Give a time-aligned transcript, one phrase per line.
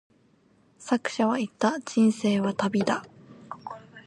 [0.79, 3.05] 作者は言った、人生は旅だ。